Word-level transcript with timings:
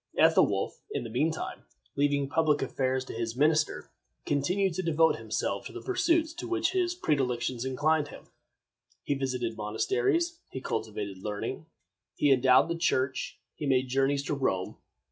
Ethelwolf, 0.17 0.79
in 0.89 1.03
the 1.03 1.11
mean 1.11 1.31
time, 1.31 1.65
leaving 1.95 2.27
public 2.27 2.63
affairs 2.63 3.05
to 3.05 3.13
his 3.13 3.35
minister, 3.35 3.91
continued 4.25 4.73
to 4.73 4.81
devote 4.81 5.15
himself 5.17 5.67
to 5.67 5.71
the 5.71 5.79
pursuits 5.83 6.33
to 6.33 6.47
which 6.47 6.71
his 6.71 6.95
predilections 6.95 7.65
inclined 7.65 8.07
him. 8.07 8.23
He 9.03 9.13
visited 9.13 9.55
monasteries; 9.55 10.39
he 10.49 10.59
cultivated 10.59 11.19
learning; 11.19 11.67
he 12.15 12.31
endowed 12.31 12.67
the 12.67 12.75
Church; 12.75 13.37
he 13.53 13.67
made 13.67 13.89
journeys 13.89 14.23
to 14.23 14.33
Rome. 14.33 14.77